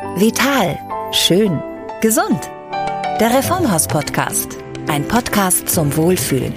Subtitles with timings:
[0.00, 0.78] Vital.
[1.12, 1.62] Schön.
[2.00, 2.50] Gesund.
[3.20, 4.56] Der Reformhaus-Podcast.
[4.88, 6.54] Ein Podcast zum Wohlfühlen.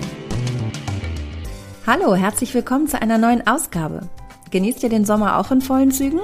[1.85, 4.07] Hallo, herzlich willkommen zu einer neuen Ausgabe.
[4.51, 6.21] Genießt ihr den Sommer auch in vollen Zügen?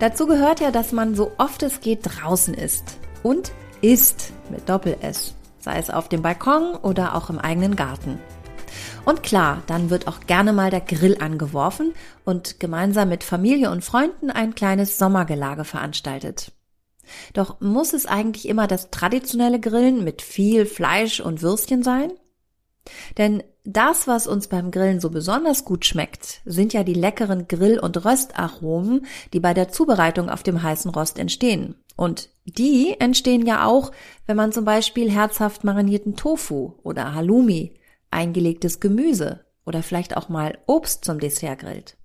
[0.00, 2.98] Dazu gehört ja, dass man so oft es geht draußen ist.
[3.22, 5.34] Und isst mit Doppel-S.
[5.60, 8.20] Sei es auf dem Balkon oder auch im eigenen Garten.
[9.08, 11.94] Und klar, dann wird auch gerne mal der Grill angeworfen
[12.26, 16.52] und gemeinsam mit Familie und Freunden ein kleines Sommergelage veranstaltet.
[17.32, 22.12] Doch muss es eigentlich immer das traditionelle Grillen mit viel Fleisch und Würstchen sein?
[23.16, 27.80] Denn das, was uns beim Grillen so besonders gut schmeckt, sind ja die leckeren Grill-
[27.80, 31.76] und Röstaromen, die bei der Zubereitung auf dem heißen Rost entstehen.
[31.96, 33.90] Und die entstehen ja auch,
[34.26, 37.72] wenn man zum Beispiel herzhaft marinierten Tofu oder Halloumi
[38.10, 41.96] eingelegtes Gemüse oder vielleicht auch mal Obst zum Dessert grillt.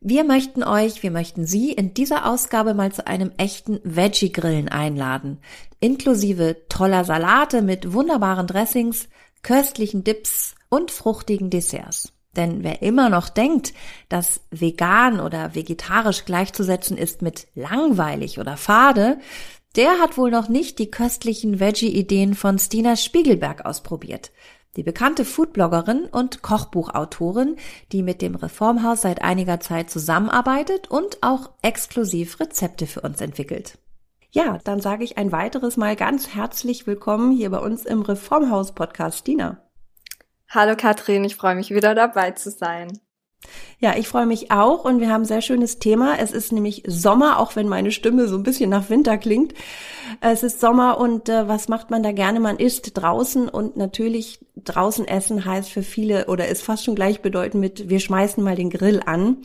[0.00, 5.38] Wir möchten euch, wir möchten Sie in dieser Ausgabe mal zu einem echten Veggie-Grillen einladen,
[5.80, 9.08] inklusive toller Salate mit wunderbaren Dressings,
[9.42, 12.12] köstlichen Dips und fruchtigen Desserts.
[12.36, 13.74] Denn wer immer noch denkt,
[14.08, 19.18] dass vegan oder vegetarisch gleichzusetzen ist mit langweilig oder fade,
[19.76, 24.32] der hat wohl noch nicht die köstlichen Veggie-Ideen von Stina Spiegelberg ausprobiert.
[24.76, 27.56] Die bekannte Foodbloggerin und Kochbuchautorin,
[27.92, 33.76] die mit dem Reformhaus seit einiger Zeit zusammenarbeitet und auch exklusiv Rezepte für uns entwickelt.
[34.30, 38.72] Ja, dann sage ich ein weiteres Mal ganz herzlich willkommen hier bei uns im Reformhaus
[38.72, 39.62] Podcast, Dina.
[40.48, 42.98] Hallo Katrin, ich freue mich wieder dabei zu sein.
[43.78, 46.18] Ja, ich freue mich auch und wir haben ein sehr schönes Thema.
[46.18, 49.54] Es ist nämlich Sommer, auch wenn meine Stimme so ein bisschen nach Winter klingt.
[50.20, 52.38] Es ist Sommer und äh, was macht man da gerne?
[52.38, 57.60] Man isst draußen und natürlich draußen essen heißt für viele oder ist fast schon gleichbedeutend
[57.60, 59.38] mit wir schmeißen mal den Grill an.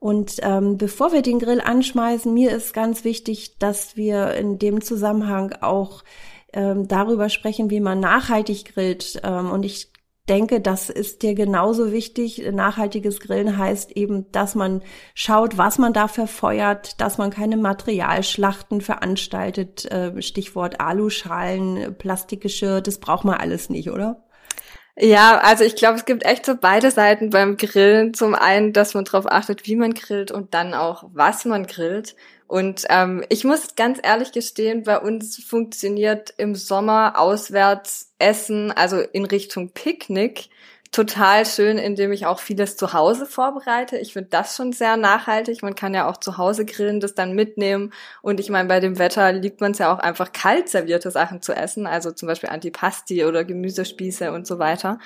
[0.00, 4.80] Und ähm, bevor wir den Grill anschmeißen, mir ist ganz wichtig, dass wir in dem
[4.80, 6.04] Zusammenhang auch
[6.52, 9.20] ähm, darüber sprechen, wie man nachhaltig grillt.
[9.24, 9.88] Ähm, und ich
[10.28, 12.42] denke, das ist dir genauso wichtig.
[12.52, 14.82] Nachhaltiges Grillen heißt eben, dass man
[15.14, 19.90] schaut, was man da verfeuert, dass man keine Materialschlachten veranstaltet.
[19.90, 24.24] Äh, Stichwort Aluschalen, Plastikgeschirr, das braucht man alles nicht, oder?
[25.00, 28.14] Ja, also ich glaube, es gibt echt so beide Seiten beim Grillen.
[28.14, 32.16] Zum einen, dass man darauf achtet, wie man grillt und dann auch, was man grillt.
[32.48, 38.98] Und ähm, ich muss ganz ehrlich gestehen, bei uns funktioniert im Sommer auswärts Essen, also
[39.00, 40.48] in Richtung Picknick,
[40.90, 43.98] total schön, indem ich auch vieles zu Hause vorbereite.
[43.98, 45.62] Ich finde das schon sehr nachhaltig.
[45.62, 47.92] Man kann ja auch zu Hause grillen, das dann mitnehmen.
[48.22, 51.42] Und ich meine, bei dem Wetter liebt man es ja auch einfach kalt servierte Sachen
[51.42, 54.98] zu essen, also zum Beispiel Antipasti oder Gemüsespieße und so weiter.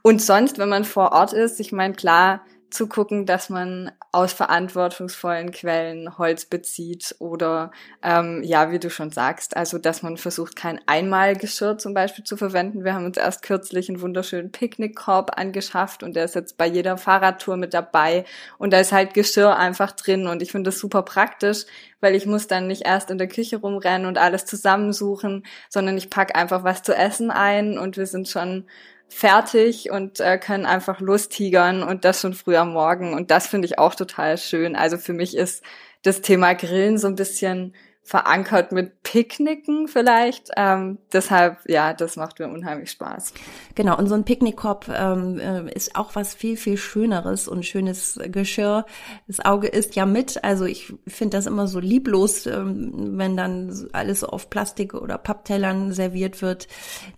[0.00, 4.32] Und sonst, wenn man vor Ort ist, ich meine, klar, zu gucken, dass man aus
[4.32, 7.70] verantwortungsvollen Quellen Holz bezieht oder
[8.02, 12.36] ähm, ja, wie du schon sagst, also dass man versucht, kein Einmalgeschirr zum Beispiel zu
[12.36, 12.84] verwenden.
[12.84, 16.98] Wir haben uns erst kürzlich einen wunderschönen Picknickkorb angeschafft und der ist jetzt bei jeder
[16.98, 18.24] Fahrradtour mit dabei
[18.58, 21.64] und da ist halt Geschirr einfach drin und ich finde das super praktisch,
[22.00, 26.10] weil ich muss dann nicht erst in der Küche rumrennen und alles zusammensuchen, sondern ich
[26.10, 28.66] pack einfach was zu essen ein und wir sind schon
[29.08, 33.14] fertig und äh, können einfach lostigern und das schon früh am Morgen.
[33.14, 34.76] Und das finde ich auch total schön.
[34.76, 35.62] Also für mich ist
[36.02, 37.74] das Thema Grillen so ein bisschen
[38.08, 40.48] verankert mit Picknicken vielleicht.
[40.56, 43.34] Ähm, deshalb, ja, das macht mir unheimlich Spaß.
[43.74, 48.18] Genau, und so ein Picknickkorb ähm, äh, ist auch was viel, viel Schöneres und schönes
[48.28, 48.86] Geschirr.
[49.26, 50.42] Das Auge isst ja mit.
[50.42, 55.92] Also ich finde das immer so lieblos, ähm, wenn dann alles auf Plastik oder Papptellern
[55.92, 56.66] serviert wird.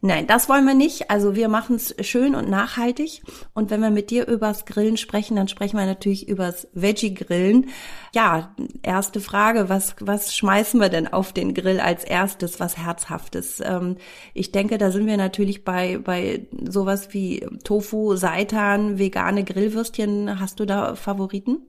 [0.00, 1.08] Nein, das wollen wir nicht.
[1.08, 3.22] Also wir machen es schön und nachhaltig.
[3.54, 7.68] Und wenn wir mit dir übers Grillen sprechen, dann sprechen wir natürlich übers Veggie-Grillen.
[8.12, 13.60] Ja, erste Frage, was, was schmeißen wir denn auf den Grill als erstes, was Herzhaftes?
[13.64, 13.96] Ähm,
[14.34, 20.40] ich denke, da sind wir natürlich bei, bei sowas wie Tofu, Seitan, vegane Grillwürstchen.
[20.40, 21.66] Hast du da Favoriten?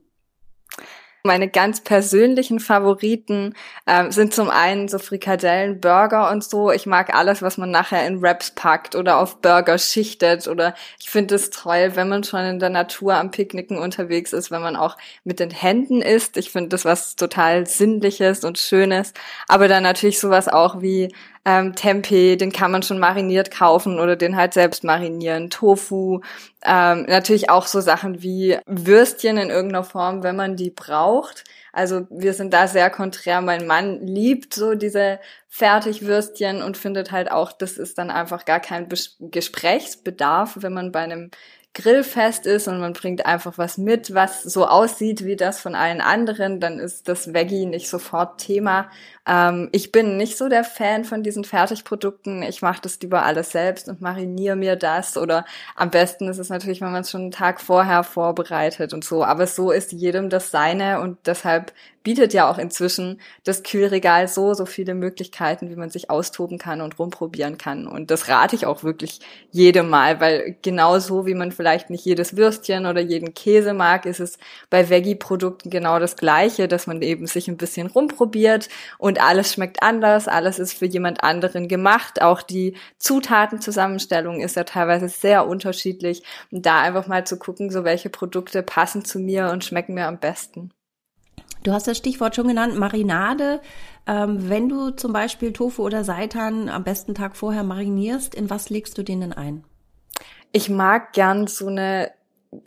[1.23, 3.53] Meine ganz persönlichen Favoriten
[3.85, 6.71] ähm, sind zum einen so Frikadellen, Burger und so.
[6.71, 10.47] Ich mag alles, was man nachher in Wraps packt oder auf Burger schichtet.
[10.47, 14.49] Oder ich finde es toll, wenn man schon in der Natur am Picknicken unterwegs ist,
[14.51, 16.37] wenn man auch mit den Händen isst.
[16.37, 19.13] Ich finde das was total Sinnliches und Schönes.
[19.47, 21.13] Aber dann natürlich sowas auch wie
[21.45, 25.49] ähm, Tempeh, den kann man schon mariniert kaufen oder den halt selbst marinieren.
[25.49, 26.21] Tofu,
[26.63, 31.43] ähm, natürlich auch so Sachen wie Würstchen in irgendeiner Form, wenn man die braucht.
[31.73, 33.41] Also wir sind da sehr konträr.
[33.41, 38.59] Mein Mann liebt so diese Fertigwürstchen und findet halt auch, das ist dann einfach gar
[38.59, 41.31] kein Bes Gesprächsbedarf, wenn man bei einem
[41.73, 46.01] grillfest ist und man bringt einfach was mit, was so aussieht wie das von allen
[46.01, 48.89] anderen, dann ist das Veggie nicht sofort Thema.
[49.27, 52.43] Ähm, ich bin nicht so der Fan von diesen Fertigprodukten.
[52.43, 55.17] Ich mache das lieber alles selbst und mariniere mir das.
[55.17, 55.45] Oder
[55.75, 59.23] am besten ist es natürlich, wenn man es schon einen Tag vorher vorbereitet und so.
[59.23, 61.73] Aber so ist jedem das seine und deshalb
[62.03, 66.81] bietet ja auch inzwischen das Kühlregal so, so viele Möglichkeiten, wie man sich austoben kann
[66.81, 67.87] und rumprobieren kann.
[67.87, 69.19] Und das rate ich auch wirklich
[69.51, 74.19] jedem mal, weil genauso wie man vielleicht nicht jedes Würstchen oder jeden Käse mag, ist
[74.19, 74.37] es
[74.69, 79.51] bei Veggie-Produkten genau das Gleiche, dass man eben sich ein bisschen rumprobiert und und alles
[79.51, 82.21] schmeckt anders, alles ist für jemand anderen gemacht.
[82.21, 86.23] Auch die Zutatenzusammenstellung ist ja teilweise sehr unterschiedlich.
[86.49, 90.07] Und da einfach mal zu gucken, so welche Produkte passen zu mir und schmecken mir
[90.07, 90.71] am besten.
[91.63, 93.59] Du hast das Stichwort schon genannt, Marinade.
[94.07, 98.69] Ähm, wenn du zum Beispiel Tofu oder Seitan am besten Tag vorher marinierst, in was
[98.69, 99.65] legst du den denn ein?
[100.53, 102.13] Ich mag gern so eine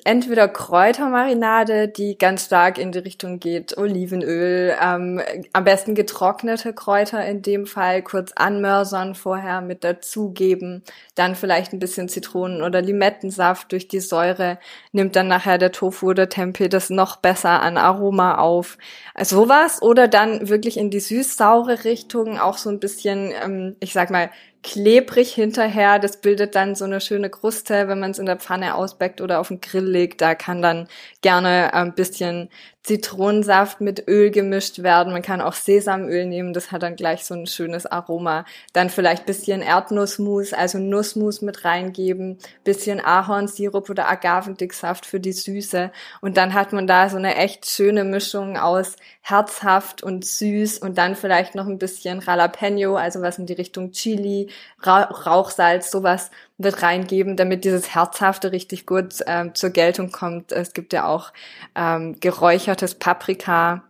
[0.04, 5.20] entweder Kräutermarinade, die ganz stark in die Richtung geht, Olivenöl, ähm,
[5.52, 10.82] am besten getrocknete Kräuter in dem Fall, kurz anmörsern vorher mit dazugeben,
[11.14, 14.58] dann vielleicht ein bisschen Zitronen- oder Limettensaft durch die Säure,
[14.92, 18.78] nimmt dann nachher der Tofu oder Tempeh das noch besser an Aroma auf.
[19.20, 24.10] Sowas oder dann wirklich in die süß-saure Richtung, auch so ein bisschen, ähm, ich sag
[24.10, 24.30] mal,
[24.64, 25.98] klebrig hinterher.
[26.00, 29.38] Das bildet dann so eine schöne Kruste, wenn man es in der Pfanne ausbeckt oder
[29.38, 30.20] auf den Grill legt.
[30.22, 30.88] Da kann dann
[31.22, 32.48] gerne ein bisschen
[32.84, 35.14] Zitronensaft mit Öl gemischt werden.
[35.14, 38.44] Man kann auch Sesamöl nehmen, das hat dann gleich so ein schönes Aroma.
[38.74, 45.92] Dann vielleicht bisschen Erdnussmus, also Nussmus mit reingeben, bisschen Ahornsirup oder Agavendicksaft für die Süße.
[46.20, 50.98] Und dann hat man da so eine echt schöne Mischung aus herzhaft und süß und
[50.98, 54.50] dann vielleicht noch ein bisschen Jalapeno, also was in die Richtung Chili,
[54.82, 56.30] Ra Rauchsalz, sowas
[56.64, 60.52] wird reingeben, damit dieses Herzhafte richtig gut ähm, zur Geltung kommt.
[60.52, 61.32] Es gibt ja auch
[61.74, 63.84] ähm, geräuchertes Paprika.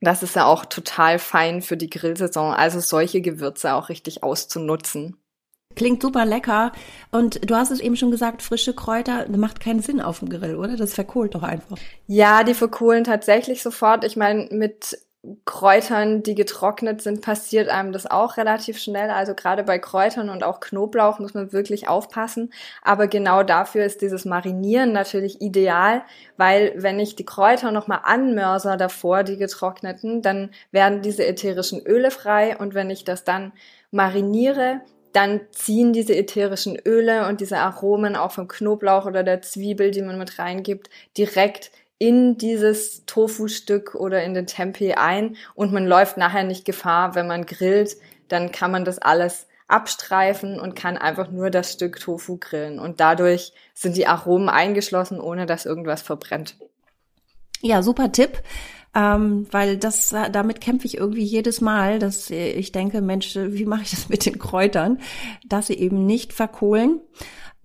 [0.00, 2.52] Das ist ja auch total fein für die Grillsaison.
[2.52, 5.16] Also solche Gewürze auch richtig auszunutzen.
[5.74, 6.72] Klingt super lecker.
[7.10, 10.56] Und du hast es eben schon gesagt, frische Kräuter macht keinen Sinn auf dem Grill,
[10.56, 10.76] oder?
[10.76, 11.76] Das verkohlt doch einfach.
[12.06, 14.02] Ja, die verkohlen tatsächlich sofort.
[14.04, 14.98] Ich meine, mit
[15.44, 19.10] Kräutern, die getrocknet sind, passiert einem das auch relativ schnell.
[19.10, 22.52] Also gerade bei Kräutern und auch Knoblauch muss man wirklich aufpassen.
[22.82, 26.02] Aber genau dafür ist dieses Marinieren natürlich ideal,
[26.36, 32.10] weil wenn ich die Kräuter nochmal anmörser davor, die getrockneten, dann werden diese ätherischen Öle
[32.10, 33.52] frei und wenn ich das dann
[33.90, 34.80] mariniere,
[35.12, 40.02] dann ziehen diese ätherischen Öle und diese Aromen auch vom Knoblauch oder der Zwiebel, die
[40.02, 46.16] man mit reingibt, direkt in dieses Tofu-Stück oder in den Tempeh ein und man läuft
[46.16, 47.96] nachher nicht Gefahr, wenn man grillt,
[48.28, 53.00] dann kann man das alles abstreifen und kann einfach nur das Stück Tofu grillen und
[53.00, 56.56] dadurch sind die Aromen eingeschlossen, ohne dass irgendwas verbrennt.
[57.62, 58.42] Ja, super Tipp.
[58.94, 63.82] Ähm, weil das, damit kämpfe ich irgendwie jedes Mal, dass ich denke, Mensch, wie mache
[63.82, 65.00] ich das mit den Kräutern,
[65.46, 67.00] dass sie eben nicht verkohlen.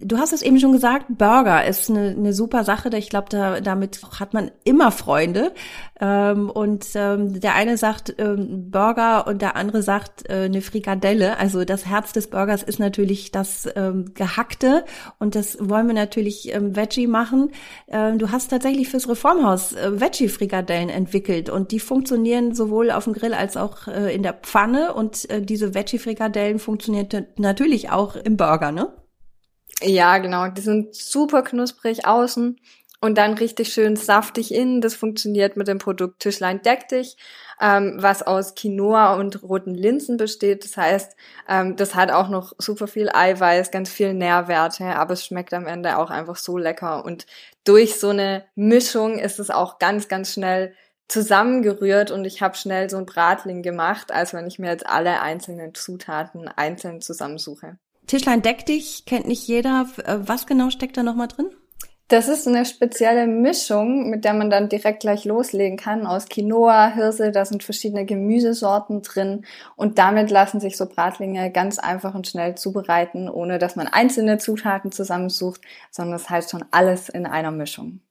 [0.03, 2.89] Du hast es eben schon gesagt, Burger ist eine, eine super Sache.
[2.97, 5.53] Ich glaube, da, damit hat man immer Freunde.
[5.99, 11.37] Ähm, und ähm, der eine sagt ähm, Burger und der andere sagt äh, eine Frikadelle.
[11.37, 14.83] Also das Herz des Burgers ist natürlich das ähm, Gehackte
[15.19, 17.51] und das wollen wir natürlich ähm, Veggie machen.
[17.87, 23.13] Ähm, du hast tatsächlich fürs Reformhaus äh, Veggie-Frikadellen entwickelt und die funktionieren sowohl auf dem
[23.13, 28.37] Grill als auch äh, in der Pfanne und äh, diese Veggie-Frikadellen funktionieren natürlich auch im
[28.37, 28.91] Burger, ne?
[29.81, 30.47] Ja, genau.
[30.47, 32.59] Die sind super knusprig außen
[32.99, 34.81] und dann richtig schön saftig innen.
[34.81, 37.17] Das funktioniert mit dem Produkt Tischlein Deck dich,
[37.59, 40.63] ähm, was aus Quinoa und roten Linsen besteht.
[40.65, 41.15] Das heißt,
[41.49, 45.65] ähm, das hat auch noch super viel Eiweiß, ganz viel Nährwerte, aber es schmeckt am
[45.65, 47.03] Ende auch einfach so lecker.
[47.05, 47.25] Und
[47.63, 50.75] durch so eine Mischung ist es auch ganz, ganz schnell
[51.07, 55.21] zusammengerührt und ich habe schnell so ein Bratling gemacht, als wenn ich mir jetzt alle
[55.21, 57.77] einzelnen Zutaten einzeln zusammensuche.
[58.07, 59.87] Tischlein deck dich, kennt nicht jeder.
[60.05, 61.49] Äh, was genau steckt da nochmal drin?
[62.11, 66.89] Das ist eine spezielle Mischung, mit der man dann direkt gleich loslegen kann aus Quinoa,
[66.93, 69.45] Hirse, da sind verschiedene Gemüsesorten drin
[69.77, 74.39] und damit lassen sich so Bratlinge ganz einfach und schnell zubereiten, ohne dass man einzelne
[74.39, 78.01] Zutaten zusammensucht, sondern das heißt schon alles in einer Mischung.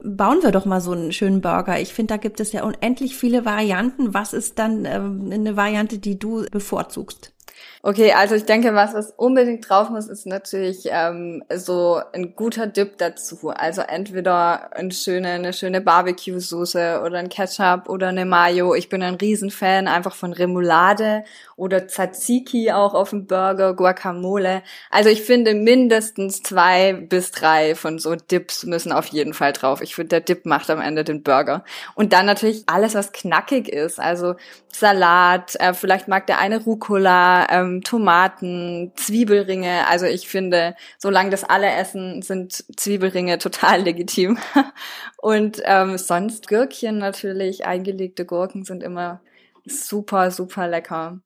[0.00, 1.80] Bauen wir doch mal so einen schönen Burger.
[1.80, 4.14] Ich finde, da gibt es ja unendlich viele Varianten.
[4.14, 7.32] Was ist dann ähm, eine Variante, die du bevorzugst?
[7.80, 12.66] Okay, also ich denke, was was unbedingt drauf muss, ist natürlich ähm, so ein guter
[12.66, 13.50] Dip dazu.
[13.50, 18.74] Also entweder eine schöne, eine schöne Barbecue-Soße oder ein Ketchup oder eine Mayo.
[18.74, 21.22] Ich bin ein Riesenfan einfach von Remoulade
[21.54, 24.62] oder Tzatziki auch auf dem Burger, Guacamole.
[24.90, 29.82] Also ich finde mindestens zwei bis drei von so Dips müssen auf jeden Fall drauf.
[29.82, 31.64] Ich finde, der Dip macht am Ende den Burger.
[31.94, 34.00] Und dann natürlich alles, was knackig ist.
[34.00, 34.34] Also
[34.72, 39.86] Salat, äh, vielleicht mag der eine Rucola, ähm, Tomaten, Zwiebelringe.
[39.88, 44.38] Also ich finde, solange das alle essen, sind Zwiebelringe total legitim.
[45.16, 49.20] Und ähm, sonst Gürkchen natürlich, eingelegte Gurken sind immer
[49.64, 51.20] super, super lecker.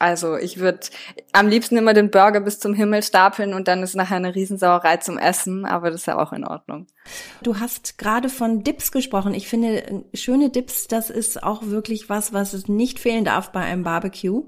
[0.00, 0.80] Also ich würde
[1.32, 4.98] am liebsten immer den Burger bis zum Himmel stapeln und dann ist nachher eine Riesensauerei
[4.98, 6.86] zum Essen, aber das ist ja auch in Ordnung.
[7.42, 9.34] Du hast gerade von Dips gesprochen.
[9.34, 13.60] Ich finde, schöne Dips, das ist auch wirklich was, was es nicht fehlen darf bei
[13.60, 14.44] einem Barbecue.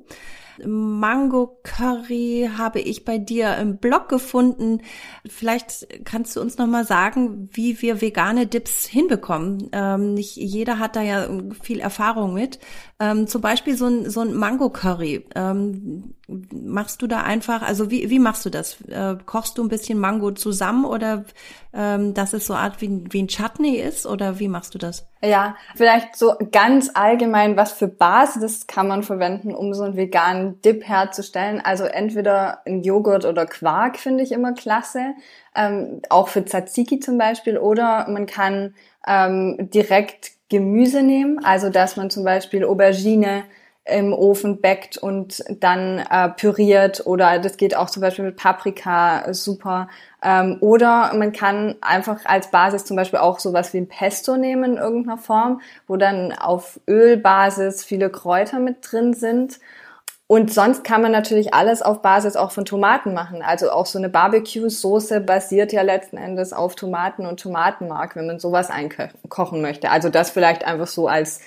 [0.67, 4.83] Mango Curry habe ich bei dir im Blog gefunden.
[5.27, 9.69] Vielleicht kannst du uns noch mal sagen, wie wir vegane Dips hinbekommen.
[9.73, 11.29] Ähm, nicht jeder hat da ja
[11.63, 12.59] viel Erfahrung mit.
[13.03, 15.25] Ähm, zum Beispiel so ein, so ein Mango Curry.
[15.35, 16.15] Ähm,
[16.53, 18.79] machst du da einfach, also wie, wie machst du das?
[18.83, 21.25] Äh, kochst du ein bisschen Mango zusammen oder
[21.73, 25.07] ähm, dass es so Art wie, wie ein Chutney ist oder wie machst du das?
[25.23, 30.61] Ja, vielleicht so ganz allgemein, was für Basis kann man verwenden, um so einen veganen
[30.61, 31.63] Dip herzustellen?
[31.63, 35.15] Also entweder ein Joghurt oder Quark finde ich immer klasse,
[35.57, 38.75] ähm, auch für Tzatziki zum Beispiel, oder man kann
[39.07, 43.45] ähm, direkt Gemüse nehmen, also dass man zum Beispiel Aubergine
[43.87, 49.33] im Ofen backt und dann äh, püriert oder das geht auch zum Beispiel mit Paprika
[49.33, 49.89] super.
[50.23, 54.73] Ähm, oder man kann einfach als Basis zum Beispiel auch sowas wie ein Pesto nehmen
[54.73, 59.61] in irgendeiner Form, wo dann auf Ölbasis viele Kräuter mit drin sind.
[60.31, 63.43] Und sonst kann man natürlich alles auf Basis auch von Tomaten machen.
[63.43, 68.39] Also auch so eine Barbecue-Soße basiert ja letzten Endes auf Tomaten und Tomatenmark, wenn man
[68.39, 69.91] sowas einkochen möchte.
[69.91, 71.41] Also das vielleicht einfach so als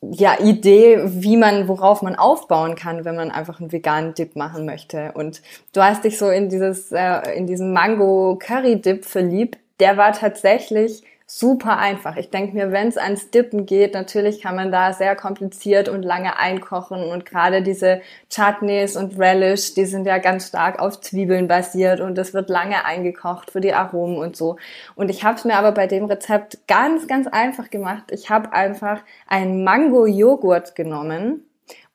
[0.00, 4.64] ja, Idee, wie man, worauf man aufbauen kann, wenn man einfach einen veganen Dip machen
[4.64, 5.12] möchte.
[5.12, 5.42] Und
[5.74, 9.58] du hast dich so in dieses, äh, in diesen Mango Curry Dip verliebt.
[9.80, 11.02] Der war tatsächlich
[11.32, 12.16] super einfach.
[12.16, 16.02] Ich denke mir, wenn es ans Dippen geht, natürlich kann man da sehr kompliziert und
[16.02, 21.46] lange einkochen und gerade diese Chutneys und Relish, die sind ja ganz stark auf Zwiebeln
[21.46, 24.56] basiert und das wird lange eingekocht für die Aromen und so.
[24.96, 28.10] Und ich habe es mir aber bei dem Rezept ganz, ganz einfach gemacht.
[28.10, 31.44] Ich habe einfach einen Mango-Joghurt genommen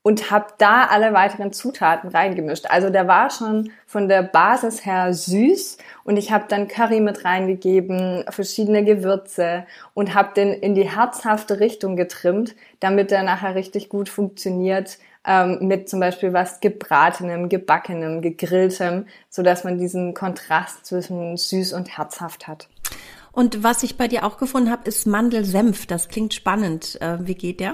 [0.06, 2.68] und habe da alle weiteren Zutaten reingemischt.
[2.70, 7.26] Also der war schon von der Basis her süß und ich habe dann Curry mit
[7.26, 13.90] reingegeben, verschiedene Gewürze und habe den in die herzhafte Richtung getrimmt, damit der nachher richtig
[13.90, 20.86] gut funktioniert ähm, mit zum Beispiel was gebratenem, gebackenem, gegrilltem, so dass man diesen Kontrast
[20.86, 22.68] zwischen süß und herzhaft hat.
[23.32, 25.88] Und was ich bei dir auch gefunden habe, ist Mandelsenf.
[25.88, 27.02] Das klingt spannend.
[27.02, 27.74] Äh, wie geht der?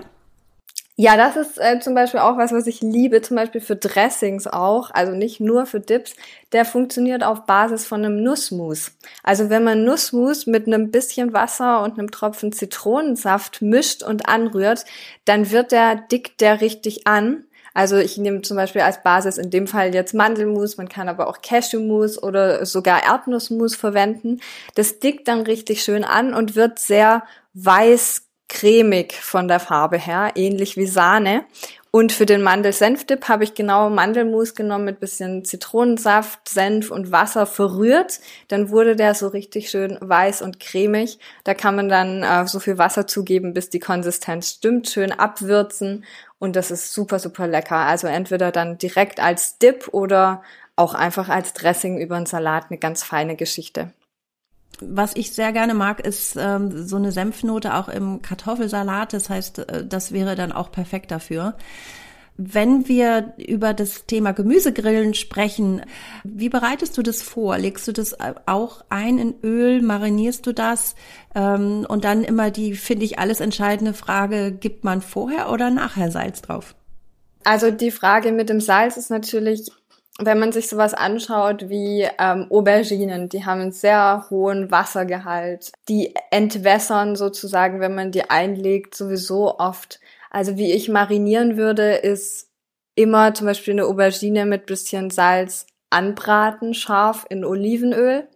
[0.98, 4.45] Ja, das ist äh, zum Beispiel auch was, was ich liebe, zum Beispiel für Dressings
[4.45, 6.15] auch, also nicht nur für Dips.
[6.51, 8.91] Der funktioniert auf Basis von einem Nussmus.
[9.24, 14.86] Also wenn man Nussmus mit einem bisschen Wasser und einem Tropfen Zitronensaft mischt und anrührt,
[15.25, 17.45] dann wird der, dickt der richtig an.
[17.74, 21.27] Also ich nehme zum Beispiel als Basis in dem Fall jetzt Mandelmus, man kann aber
[21.27, 24.41] auch Cashewmus oder sogar Erdnussmus verwenden.
[24.75, 30.34] Das dickt dann richtig schön an und wird sehr weiß cremig von der Farbe her,
[30.36, 31.46] ähnlich wie Sahne.
[31.89, 37.46] Und für den Mandel-Senf-Dip habe ich genau Mandelmus genommen mit bisschen Zitronensaft, Senf und Wasser
[37.46, 38.20] verrührt.
[38.48, 41.20] Dann wurde der so richtig schön weiß und cremig.
[41.43, 46.05] Da kann man dann äh, so viel Wasser zugeben, bis die Konsistenz stimmt, schön abwürzen
[46.39, 47.77] und das ist super, super lecker.
[47.77, 50.41] Also entweder dann direkt als Dip oder
[50.75, 53.91] auch einfach als Dressing über einen Salat, eine ganz feine Geschichte.
[54.81, 59.13] Was ich sehr gerne mag, ist ähm, so eine Senfnote auch im Kartoffelsalat.
[59.13, 61.55] Das heißt, äh, das wäre dann auch perfekt dafür.
[62.38, 65.83] Wenn wir über das Thema Gemüsegrillen sprechen,
[66.23, 67.57] wie bereitest du das vor?
[67.57, 68.15] Legst du das
[68.47, 69.81] auch ein in Öl?
[69.81, 70.95] Marinierst du das?
[71.35, 76.09] Ähm, und dann immer die, finde ich, alles entscheidende Frage, gibt man vorher oder nachher
[76.09, 76.73] Salz drauf?
[77.43, 79.71] Also die Frage mit dem Salz ist natürlich
[80.20, 85.72] wenn man sich sowas anschaut wie ähm, Auberginen, die haben einen sehr hohen Wassergehalt.
[85.88, 90.00] Die entwässern sozusagen, wenn man die einlegt, sowieso oft.
[90.30, 92.50] Also wie ich marinieren würde, ist
[92.96, 98.27] immer zum Beispiel eine Aubergine mit bisschen Salz anbraten, scharf in Olivenöl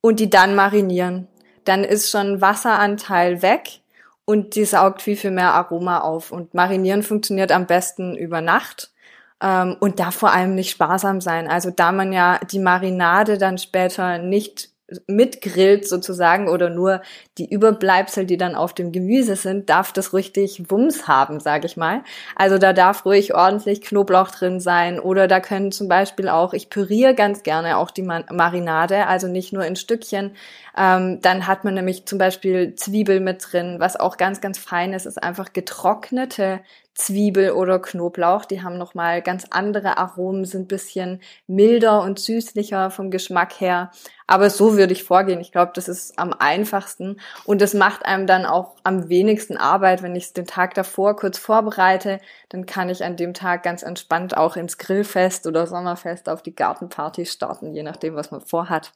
[0.00, 1.28] und die dann marinieren.
[1.64, 3.80] Dann ist schon Wasseranteil weg
[4.24, 6.32] und die saugt viel, viel mehr Aroma auf.
[6.32, 8.89] Und marinieren funktioniert am besten über Nacht
[9.42, 11.48] ähm, und da vor allem nicht sparsam sein.
[11.48, 14.70] Also da man ja die Marinade dann später nicht
[15.06, 17.02] mitgrillt sozusagen oder nur
[17.38, 21.76] die Überbleibsel, die dann auf dem Gemüse sind, darf das richtig Wumms haben, sage ich
[21.76, 22.02] mal.
[22.36, 26.70] Also da darf ruhig ordentlich Knoblauch drin sein oder da können zum Beispiel auch, ich
[26.70, 30.32] püriere ganz gerne auch die Marinade, also nicht nur in Stückchen.
[30.76, 34.92] Ähm, dann hat man nämlich zum Beispiel Zwiebel mit drin, was auch ganz, ganz fein
[34.92, 36.60] ist, ist einfach getrocknete
[36.94, 38.44] Zwiebel oder Knoblauch.
[38.44, 43.90] Die haben nochmal ganz andere Aromen, sind bisschen milder und süßlicher vom Geschmack her.
[44.26, 45.40] Aber so würde ich vorgehen.
[45.40, 50.02] Ich glaube, das ist am einfachsten und das macht einem dann auch am wenigsten Arbeit,
[50.02, 52.20] wenn ich es den Tag davor kurz vorbereite.
[52.48, 56.54] Dann kann ich an dem Tag ganz entspannt auch ins Grillfest oder Sommerfest auf die
[56.54, 58.92] Gartenparty starten, je nachdem, was man vorhat.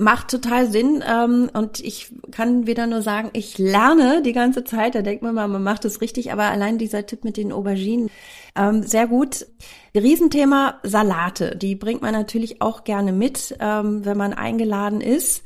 [0.00, 4.94] Macht total Sinn ähm, und ich kann wieder nur sagen, ich lerne die ganze Zeit.
[4.94, 8.10] Da denkt man mal, man macht es richtig, aber allein dieser Tipp mit den Auberginen,
[8.56, 9.46] ähm, sehr gut.
[9.94, 15.42] Riesenthema Salate, die bringt man natürlich auch gerne mit, ähm, wenn man eingeladen ist.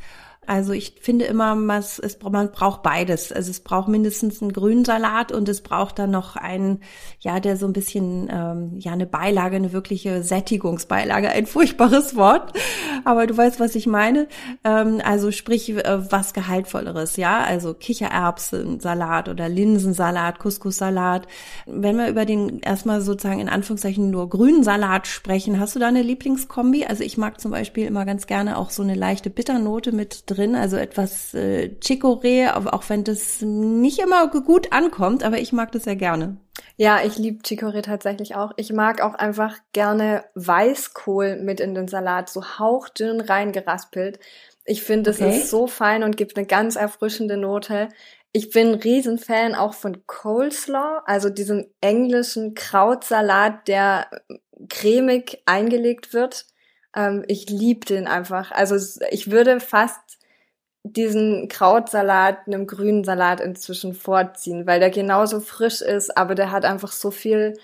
[0.47, 3.33] Also ich finde immer, was, es, man braucht beides.
[3.33, 6.81] Also es braucht mindestens einen grünen Salat und es braucht dann noch einen,
[7.21, 12.53] ja, der so ein bisschen, ähm, ja, eine Beilage, eine wirkliche Sättigungsbeilage, ein furchtbares Wort,
[13.05, 14.29] aber du weißt, was ich meine.
[14.65, 21.27] Ähm, also sprich, äh, was gehaltvolleres, ja, also Kichererbsen-Salat oder Linsensalat, Couscous-Salat.
[21.67, 25.89] Wenn wir über den erstmal sozusagen in Anführungszeichen nur grünen Salat sprechen, hast du da
[25.89, 26.85] eine Lieblingskombi?
[26.87, 30.55] Also ich mag zum Beispiel immer ganz gerne auch so eine leichte Bitternote mit drin,
[30.55, 35.85] also etwas äh, Chicorée, auch wenn das nicht immer gut ankommt, aber ich mag das
[35.85, 36.37] sehr gerne.
[36.77, 38.53] Ja, ich liebe Chicorée tatsächlich auch.
[38.57, 44.19] Ich mag auch einfach gerne Weißkohl mit in den Salat, so hauchdünn reingeraspelt.
[44.65, 45.31] Ich finde, es okay.
[45.31, 47.89] ist so fein und gibt eine ganz erfrischende Note.
[48.33, 54.09] Ich bin ein Riesenfan auch von Coleslaw, also diesem englischen Krautsalat, der
[54.69, 56.47] cremig eingelegt wird.
[56.97, 58.51] Ähm, ich liebe den einfach.
[58.51, 58.77] Also
[59.11, 60.19] ich würde fast
[60.85, 66.65] diesen Krautsalat einem grünen Salat inzwischen vorziehen, weil der genauso frisch ist, aber der hat
[66.65, 67.55] einfach so viel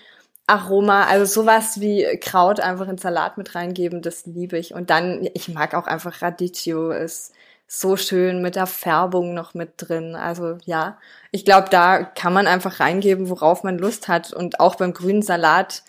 [0.47, 4.73] Aroma, also sowas wie Kraut einfach in Salat mit reingeben, das liebe ich.
[4.73, 7.33] Und dann, ich mag auch einfach Radicchio, ist
[7.67, 10.15] so schön mit der Färbung noch mit drin.
[10.15, 10.97] Also ja,
[11.31, 14.33] ich glaube, da kann man einfach reingeben, worauf man Lust hat.
[14.33, 15.83] Und auch beim grünen Salat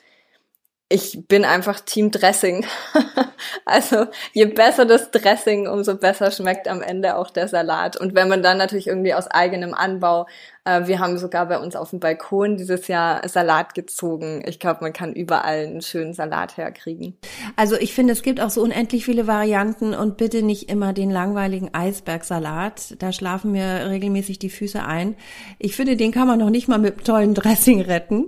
[0.92, 2.66] ich bin einfach Team Dressing.
[3.64, 7.96] also je besser das Dressing, umso besser schmeckt am Ende auch der Salat.
[7.96, 10.26] Und wenn man dann natürlich irgendwie aus eigenem Anbau,
[10.64, 14.42] äh, wir haben sogar bei uns auf dem Balkon dieses Jahr Salat gezogen.
[14.46, 17.16] Ich glaube, man kann überall einen schönen Salat herkriegen.
[17.56, 21.10] Also ich finde, es gibt auch so unendlich viele Varianten und bitte nicht immer den
[21.10, 23.02] langweiligen Eisbergsalat.
[23.02, 25.16] Da schlafen mir regelmäßig die Füße ein.
[25.58, 28.26] Ich finde, den kann man noch nicht mal mit tollen Dressing retten.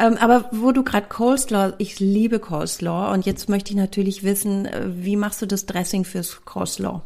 [0.00, 4.64] Ähm, aber wo du gerade Coleslaw, ich liebe Coleslaw und jetzt möchte ich natürlich wissen,
[4.64, 7.02] äh, wie machst du das Dressing fürs Coleslaw?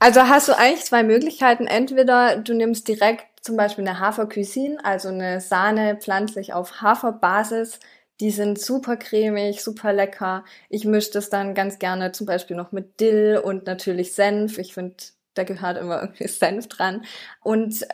[0.00, 1.68] Also hast du eigentlich zwei Möglichkeiten.
[1.68, 7.78] Entweder du nimmst direkt zum Beispiel eine Hafercuisine, also eine Sahne pflanzlich auf Haferbasis.
[8.20, 10.44] Die sind super cremig, super lecker.
[10.68, 14.58] Ich mische das dann ganz gerne zum Beispiel noch mit Dill und natürlich Senf.
[14.58, 14.96] Ich finde,
[15.34, 17.04] da gehört immer irgendwie Senf dran.
[17.42, 17.86] Und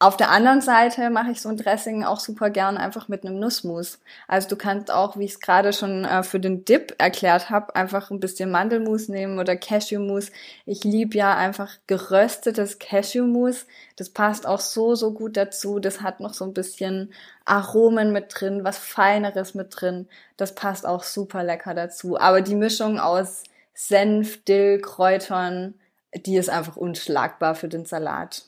[0.00, 3.40] auf der anderen Seite mache ich so ein Dressing auch super gern einfach mit einem
[3.40, 3.98] Nussmus.
[4.28, 7.74] Also du kannst auch, wie ich es gerade schon äh, für den Dip erklärt habe,
[7.74, 10.30] einfach ein bisschen Mandelmus nehmen oder Cashewmus.
[10.66, 13.66] Ich liebe ja einfach geröstetes Cashewmus.
[13.96, 15.80] Das passt auch so, so gut dazu.
[15.80, 17.12] Das hat noch so ein bisschen
[17.44, 20.08] Aromen mit drin, was Feineres mit drin.
[20.36, 22.20] Das passt auch super lecker dazu.
[22.20, 23.42] Aber die Mischung aus
[23.74, 25.74] Senf, Dill, Kräutern,
[26.14, 28.47] die ist einfach unschlagbar für den Salat.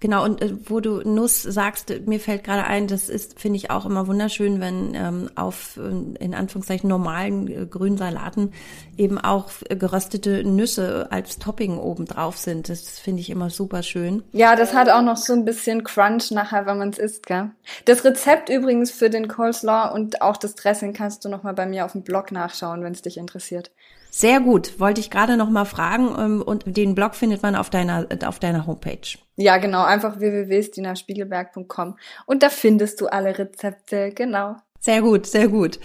[0.00, 3.70] Genau, und äh, wo du Nuss sagst, mir fällt gerade ein, das ist, finde ich,
[3.70, 8.52] auch immer wunderschön, wenn ähm, auf, äh, in Anführungszeichen, normalen äh, grünen Salaten
[8.96, 12.68] eben auch äh, geröstete Nüsse als Topping oben drauf sind.
[12.68, 14.22] Das finde ich immer super schön.
[14.32, 17.50] Ja, das hat auch noch so ein bisschen Crunch nachher, wenn man es isst, gell?
[17.84, 21.84] Das Rezept übrigens für den Coleslaw und auch das Dressing kannst du nochmal bei mir
[21.84, 23.70] auf dem Blog nachschauen, wenn es dich interessiert.
[24.14, 27.70] Sehr gut, wollte ich gerade noch mal fragen ähm, und den Blog findet man auf
[27.70, 29.18] deiner auf deiner Homepage.
[29.36, 31.96] Ja, genau, einfach www.stinaspiegelberg.com
[32.26, 34.56] und da findest du alle Rezepte, genau.
[34.80, 35.78] Sehr gut, sehr gut.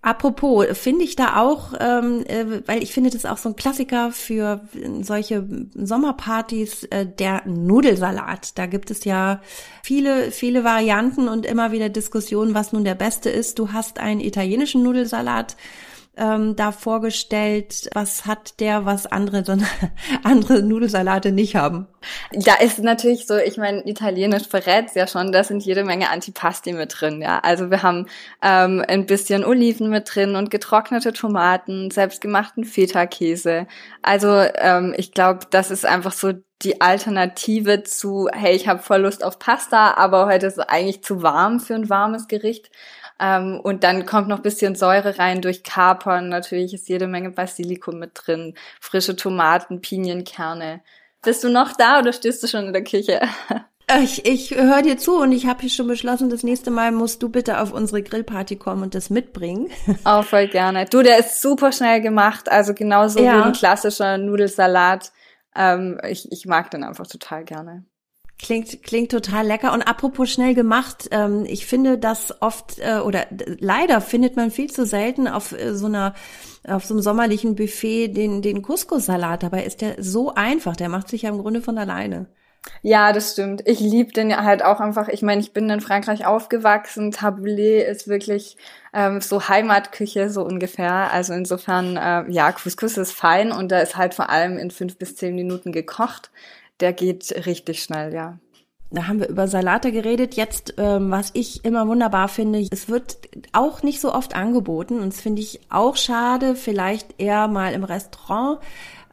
[0.00, 4.12] Apropos, finde ich da auch, ähm, äh, weil ich finde das auch so ein Klassiker
[4.12, 4.60] für
[5.00, 8.58] solche Sommerpartys, äh, der Nudelsalat.
[8.58, 9.40] Da gibt es ja
[9.82, 13.58] viele, viele Varianten und immer wieder Diskussionen, was nun der beste ist.
[13.58, 15.56] Du hast einen italienischen Nudelsalat
[16.16, 17.88] ähm, da vorgestellt.
[17.94, 19.42] Was hat der, was andere,
[20.22, 21.86] andere Nudelsalate nicht haben?
[22.32, 26.72] Da ist natürlich so, ich meine, Italienisch verrät ja schon, da sind jede Menge Antipasti
[26.72, 27.38] mit drin, ja.
[27.38, 28.06] Also wir haben
[28.42, 33.66] ähm, ein bisschen Oliven mit drin und getrocknete Tomaten, selbstgemachten Feta-Käse.
[34.02, 39.00] Also ähm, ich glaube, das ist einfach so die Alternative zu, hey, ich habe voll
[39.00, 42.70] Lust auf Pasta, aber heute ist es eigentlich zu warm für ein warmes Gericht.
[43.22, 46.28] Ähm, und dann kommt noch bisschen Säure rein durch Kapern.
[46.28, 50.80] Natürlich ist jede Menge Basilikum mit drin, frische Tomaten, Pinienkerne.
[51.22, 53.20] Bist du noch da oder stehst du schon in der Küche?
[54.00, 57.22] Ich, ich höre dir zu und ich habe hier schon beschlossen, das nächste Mal musst
[57.22, 59.70] du bitte auf unsere Grillparty kommen und das mitbringen.
[60.04, 60.86] Auch voll gerne.
[60.86, 63.36] Du, der ist super schnell gemacht, also genauso ja.
[63.36, 65.12] wie ein klassischer Nudelsalat.
[65.54, 67.84] Ähm, ich, ich mag den einfach total gerne.
[68.42, 69.72] Klingt, klingt total lecker.
[69.72, 74.68] Und apropos schnell gemacht, ähm, ich finde das oft äh, oder leider findet man viel
[74.68, 76.14] zu selten auf äh, so einer
[76.66, 79.44] auf so einem sommerlichen Buffet den den Couscous-Salat.
[79.44, 80.74] Dabei ist der so einfach.
[80.74, 82.26] Der macht sich ja im Grunde von alleine.
[82.82, 83.62] Ja, das stimmt.
[83.66, 85.08] Ich liebe den ja halt auch einfach.
[85.08, 87.10] Ich meine, ich bin in Frankreich aufgewachsen.
[87.10, 88.56] Tabouleh ist wirklich
[88.92, 91.12] ähm, so Heimatküche so ungefähr.
[91.12, 94.96] Also insofern, äh, ja, Couscous ist fein und da ist halt vor allem in fünf
[94.96, 96.30] bis zehn Minuten gekocht.
[96.82, 98.38] Der geht richtig schnell, ja.
[98.90, 100.34] Da haben wir über Salate geredet.
[100.34, 103.16] Jetzt, ähm, was ich immer wunderbar finde, es wird
[103.52, 106.56] auch nicht so oft angeboten und das finde ich auch schade.
[106.56, 108.58] Vielleicht eher mal im Restaurant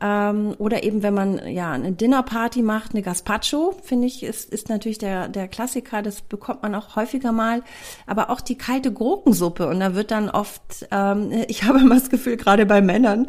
[0.01, 4.69] ähm, oder eben, wenn man ja eine Dinnerparty macht, eine Gazpacho, finde ich, ist, ist
[4.69, 7.63] natürlich der, der Klassiker, das bekommt man auch häufiger mal.
[8.05, 9.67] Aber auch die kalte Gurkensuppe.
[9.67, 13.27] Und da wird dann oft, ähm, ich habe immer das Gefühl, gerade bei Männern,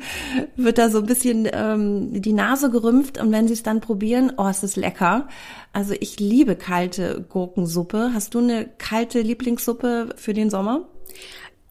[0.57, 4.33] wird da so ein bisschen ähm, die Nase gerümpft und wenn sie es dann probieren,
[4.37, 5.27] oh, es ist lecker.
[5.73, 8.13] Also ich liebe kalte Gurkensuppe.
[8.15, 10.89] Hast du eine kalte Lieblingssuppe für den Sommer?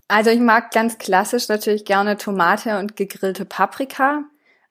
[0.10, 4.24] Also ich mag ganz klassisch natürlich gerne Tomate und gegrillte Paprika.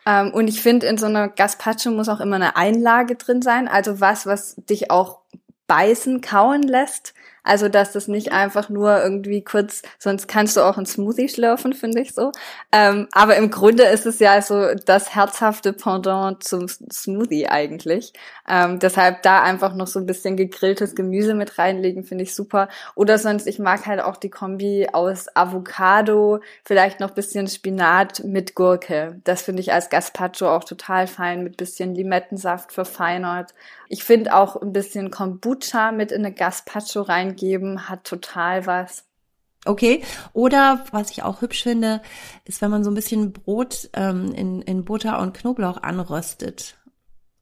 [0.09, 3.69] Ähm, und ich finde, in so einer Gazpacho muss auch immer eine Einlage drin sein,
[3.69, 5.19] also was, was dich auch
[5.67, 7.13] beißen, kauen lässt.
[7.49, 11.73] Also, dass das nicht einfach nur irgendwie kurz, sonst kannst du auch ein Smoothie schlürfen,
[11.73, 12.31] finde ich so.
[12.73, 18.13] Ähm, aber im Grunde ist es ja so das herzhafte Pendant zum Smoothie eigentlich.
[18.47, 22.69] Ähm, deshalb da einfach noch so ein bisschen gegrilltes Gemüse mit reinlegen, finde ich super.
[22.95, 28.57] Oder sonst, ich mag halt auch die Kombi aus Avocado, vielleicht noch bisschen Spinat mit
[28.57, 29.23] Gurke.
[29.25, 33.55] Das finde ich als Gazpacho auch total fein, mit bisschen Limettensaft verfeinert.
[33.89, 37.01] Ich finde auch ein bisschen Kombucha mit in eine Gazpacho
[37.39, 39.05] reingeben, hat total was.
[39.65, 40.03] Okay.
[40.33, 42.01] Oder was ich auch hübsch finde,
[42.45, 46.77] ist, wenn man so ein bisschen Brot ähm, in, in Butter und Knoblauch anröstet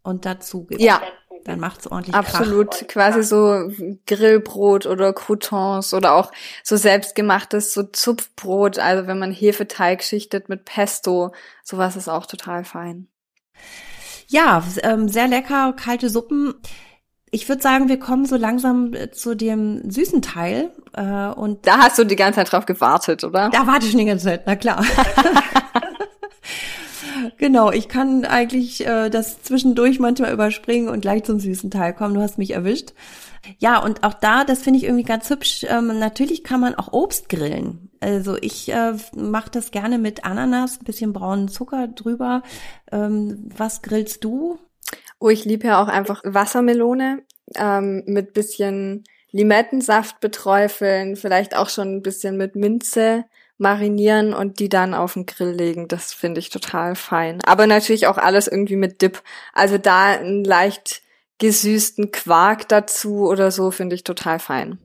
[0.03, 0.81] und dazu gibt.
[0.81, 1.03] Ja.
[1.45, 2.71] Dann macht's ordentlich Absolut.
[2.73, 2.89] Krach.
[2.89, 3.71] Quasi so
[4.07, 6.33] Grillbrot oder Croutons oder auch
[6.65, 8.81] so selbstgemachtes so Zupfbrot.
[8.81, 11.33] Also wenn man Hefeteig schichtet mit Pesto,
[11.63, 13.07] sowas ist auch total fein.
[14.27, 16.55] Ja, ähm, sehr lecker, kalte Suppen.
[17.37, 20.71] Ich würde sagen, wir kommen so langsam äh, zu dem süßen Teil.
[20.95, 23.51] Äh, und da hast du die ganze Zeit drauf gewartet, oder?
[23.51, 24.83] Da warte ich schon die ganze Zeit, na klar.
[27.37, 32.15] genau, ich kann eigentlich äh, das zwischendurch manchmal überspringen und gleich zum süßen Teil kommen.
[32.15, 32.95] Du hast mich erwischt.
[33.59, 35.67] Ja, und auch da, das finde ich irgendwie ganz hübsch.
[35.69, 37.91] Ähm, natürlich kann man auch Obst grillen.
[38.01, 42.43] Also ich äh, mache das gerne mit Ananas, ein bisschen braunen Zucker drüber.
[42.91, 44.59] Ähm, was grillst du?
[45.19, 47.23] Oh, ich liebe ja auch einfach Wassermelone
[47.57, 53.25] ähm, mit bisschen Limettensaft beträufeln, vielleicht auch schon ein bisschen mit Minze
[53.59, 55.89] marinieren und die dann auf den Grill legen.
[55.89, 57.41] Das finde ich total fein.
[57.43, 59.23] Aber natürlich auch alles irgendwie mit Dip.
[59.53, 61.03] Also da ein leicht
[61.39, 64.79] gesüßten Quark dazu oder so finde ich total fein.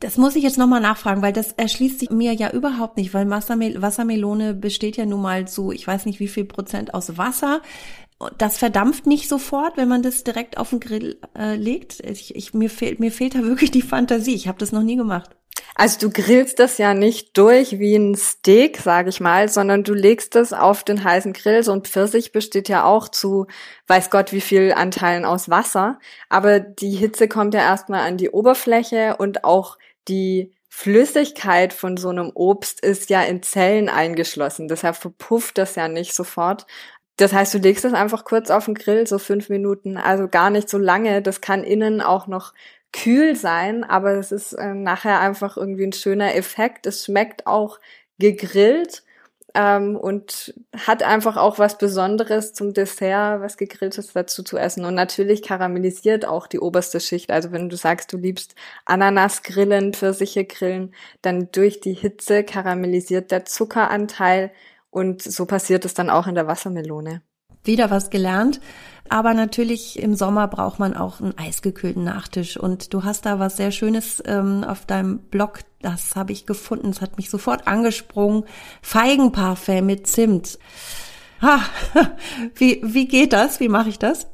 [0.00, 3.28] Das muss ich jetzt nochmal nachfragen, weil das erschließt sich mir ja überhaupt nicht, weil
[3.30, 7.62] Wassermel Wassermelone besteht ja nun mal zu, ich weiß nicht wie viel Prozent aus Wasser.
[8.38, 12.00] Das verdampft nicht sofort, wenn man das direkt auf den Grill äh, legt.
[12.00, 14.34] Ich, ich, mir, fehlt, mir fehlt da wirklich die Fantasie.
[14.34, 15.36] Ich habe das noch nie gemacht.
[15.74, 19.92] Also du grillst das ja nicht durch wie ein Steak, sage ich mal, sondern du
[19.92, 21.62] legst das auf den heißen Grill.
[21.62, 23.46] So ein Pfirsich besteht ja auch zu,
[23.86, 25.98] weiß Gott, wie viel Anteilen aus Wasser.
[26.30, 29.76] Aber die Hitze kommt ja erstmal an die Oberfläche und auch
[30.08, 34.68] die Flüssigkeit von so einem Obst ist ja in Zellen eingeschlossen.
[34.68, 36.66] Deshalb verpufft das ja nicht sofort.
[37.16, 40.50] Das heißt, du legst es einfach kurz auf den Grill, so fünf Minuten, also gar
[40.50, 41.22] nicht so lange.
[41.22, 42.52] Das kann innen auch noch
[42.92, 46.86] kühl sein, aber es ist äh, nachher einfach irgendwie ein schöner Effekt.
[46.86, 47.78] Es schmeckt auch
[48.18, 49.02] gegrillt.
[49.54, 54.84] ähm, und hat einfach auch was Besonderes zum Dessert, was gegrilltes dazu zu essen.
[54.84, 57.30] Und natürlich karamellisiert auch die oberste Schicht.
[57.30, 63.30] Also wenn du sagst, du liebst Ananas grillen, Pfirsiche grillen, dann durch die Hitze karamellisiert
[63.30, 64.52] der Zuckeranteil
[64.96, 67.20] und so passiert es dann auch in der Wassermelone.
[67.64, 68.62] Wieder was gelernt.
[69.10, 72.56] Aber natürlich im Sommer braucht man auch einen eisgekühlten Nachtisch.
[72.56, 75.60] Und du hast da was sehr Schönes ähm, auf deinem Blog.
[75.82, 76.88] Das habe ich gefunden.
[76.88, 78.44] Es hat mich sofort angesprungen.
[78.80, 80.58] Feigenparfait mit Zimt.
[81.42, 81.60] Ha,
[82.54, 83.60] wie, wie geht das?
[83.60, 84.28] Wie mache ich das?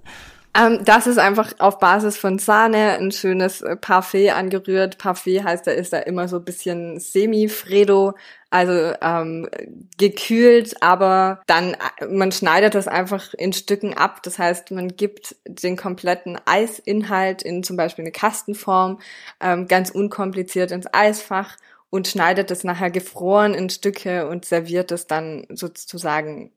[0.55, 4.99] Ähm, das ist einfach auf Basis von Sahne, ein schönes äh, Parfait angerührt.
[4.99, 8.15] Parfait heißt, da ist da immer so ein bisschen semi-Fredo,
[8.51, 9.49] also ähm,
[9.97, 14.23] gekühlt, aber dann, äh, man schneidet das einfach in Stücken ab.
[14.25, 19.01] Das heißt, man gibt den kompletten Eisinhalt in zum Beispiel eine Kastenform,
[19.41, 21.57] ähm, ganz unkompliziert ins Eisfach
[21.89, 26.53] und schneidet es nachher gefroren in Stücke und serviert es dann sozusagen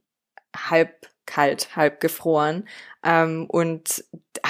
[0.69, 2.67] halb kalt, halb gefroren.
[3.03, 4.03] Ähm, und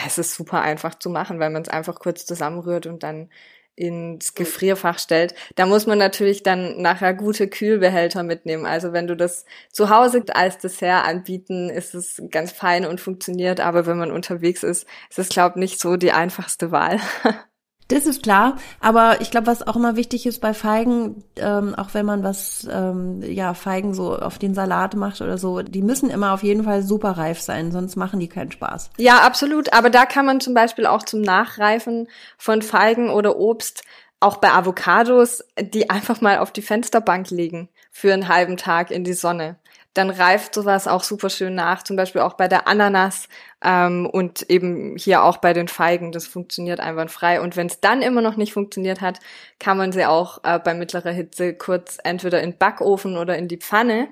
[0.06, 3.30] es ist super einfach zu machen, weil man es einfach kurz zusammenrührt und dann
[3.76, 5.36] ins Gefrierfach stellt.
[5.56, 8.66] Da muss man natürlich dann nachher gute Kühlbehälter mitnehmen.
[8.66, 13.60] Also wenn du das zu Hause als Dessert anbieten, ist es ganz fein und funktioniert.
[13.60, 17.00] Aber wenn man unterwegs ist, ist es, glaube ich, nicht so die einfachste Wahl.
[17.88, 21.94] Das ist klar, aber ich glaube, was auch immer wichtig ist bei Feigen, ähm, auch
[21.94, 26.10] wenn man was, ähm, ja, Feigen so auf den Salat macht oder so, die müssen
[26.10, 28.90] immer auf jeden Fall super reif sein, sonst machen die keinen Spaß.
[28.98, 29.72] Ja, absolut.
[29.74, 32.08] Aber da kann man zum Beispiel auch zum Nachreifen
[32.40, 33.84] von Feigen oder Obst
[34.20, 39.04] auch bei Avocados die einfach mal auf die Fensterbank legen für einen halben Tag in
[39.04, 39.58] die Sonne
[39.96, 43.30] dann reift sowas auch super schön nach, zum Beispiel auch bei der Ananas
[43.64, 46.12] ähm, und eben hier auch bei den Feigen.
[46.12, 47.40] Das funktioniert einwandfrei.
[47.40, 49.22] Und wenn es dann immer noch nicht funktioniert hat,
[49.58, 53.58] kann man sie auch äh, bei mittlerer Hitze kurz entweder in Backofen oder in die
[53.58, 54.10] Pfanne.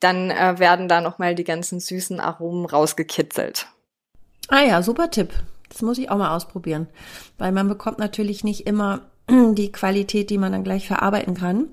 [0.00, 3.66] Dann äh, werden da nochmal die ganzen süßen Aromen rausgekitzelt.
[4.48, 5.34] Ah ja, super Tipp.
[5.68, 6.88] Das muss ich auch mal ausprobieren.
[7.36, 11.68] Weil man bekommt natürlich nicht immer die Qualität, die man dann gleich verarbeiten kann.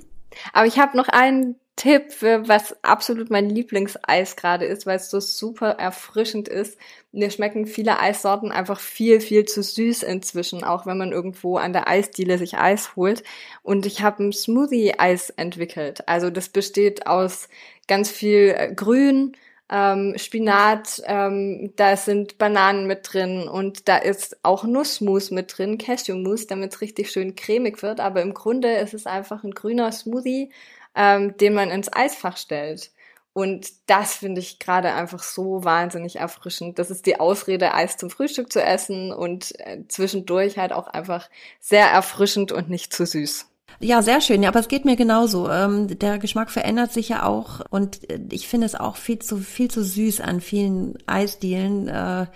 [0.51, 5.09] Aber ich habe noch einen Tipp, für was absolut mein Lieblingseis gerade ist, weil es
[5.09, 6.77] so super erfrischend ist.
[7.11, 11.73] Mir schmecken viele Eissorten einfach viel, viel zu süß inzwischen, auch wenn man irgendwo an
[11.73, 13.23] der Eisdiele sich Eis holt.
[13.61, 16.07] Und ich habe ein Smoothie-Eis entwickelt.
[16.07, 17.49] Also das besteht aus
[17.87, 19.35] ganz viel äh, Grün,
[19.69, 25.79] ähm, Spinat, ähm, da sind Bananen mit drin und da ist auch Nussmus mit drin,
[25.79, 27.99] Cashewmus, damit es richtig schön cremig wird.
[27.99, 30.51] Aber im Grunde ist es einfach ein grüner Smoothie
[30.95, 32.91] ähm, den man ins Eisfach stellt.
[33.33, 36.79] Und das finde ich gerade einfach so wahnsinnig erfrischend.
[36.79, 41.29] Das ist die Ausrede, Eis zum Frühstück zu essen und äh, zwischendurch halt auch einfach
[41.59, 43.47] sehr erfrischend und nicht zu süß.
[43.79, 44.41] Ja, sehr schön.
[44.41, 45.49] Ja, aber es geht mir genauso.
[45.49, 49.37] Ähm, der Geschmack verändert sich ja auch und äh, ich finde es auch viel zu
[49.37, 51.87] viel zu süß an vielen Eisdielen.
[51.87, 52.27] Äh,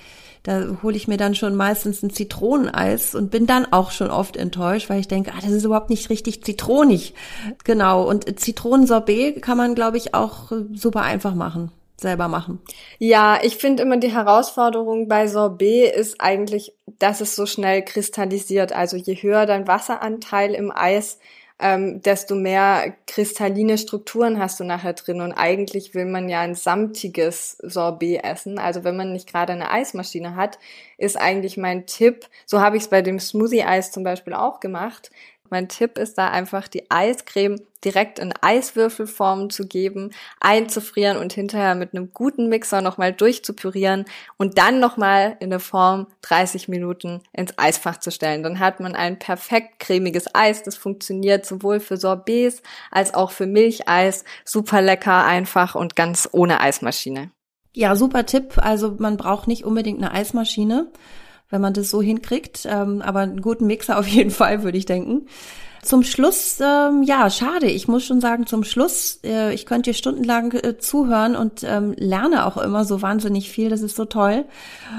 [0.44, 4.38] da hole ich mir dann schon meistens ein Zitroneneis und bin dann auch schon oft
[4.38, 7.14] enttäuscht, weil ich denke, ah, das ist überhaupt nicht richtig zitronig.
[7.64, 8.08] Genau.
[8.08, 12.60] Und Zitronensorbet kann man, glaube ich, auch äh, super einfach machen selber machen.
[12.98, 18.74] Ja, ich finde immer die Herausforderung bei Sorbet ist eigentlich, dass es so schnell kristallisiert.
[18.74, 21.20] Also je höher dein Wasseranteil im Eis,
[21.62, 25.20] ähm, desto mehr kristalline Strukturen hast du nachher drin.
[25.20, 28.60] Und eigentlich will man ja ein samtiges Sorbet essen.
[28.60, 30.58] Also wenn man nicht gerade eine Eismaschine hat,
[30.98, 35.12] ist eigentlich mein Tipp, so habe ich es bei dem Smoothie-Eis zum Beispiel auch gemacht,
[35.52, 41.76] mein Tipp ist da einfach, die Eiscreme direkt in Eiswürfelform zu geben, einzufrieren und hinterher
[41.76, 44.06] mit einem guten Mixer nochmal durchzupürieren
[44.38, 48.44] und dann nochmal in der Form 30 Minuten ins Eisfach zu stellen.
[48.44, 50.64] Dann hat man ein perfekt cremiges Eis.
[50.64, 54.26] Das funktioniert sowohl für Sorbets als auch für Milcheis.
[54.44, 57.32] Super lecker, einfach und ganz ohne Eismaschine.
[57.74, 58.58] Ja, super Tipp.
[58.58, 60.92] Also man braucht nicht unbedingt eine Eismaschine
[61.50, 62.68] wenn man das so hinkriegt.
[62.70, 65.28] Ähm, aber einen guten Mixer auf jeden Fall, würde ich denken.
[65.82, 67.68] Zum Schluss, ähm, ja, schade.
[67.68, 71.94] Ich muss schon sagen, zum Schluss, äh, ich könnte dir stundenlang äh, zuhören und ähm,
[71.98, 73.70] lerne auch immer so wahnsinnig viel.
[73.70, 74.46] Das ist so toll.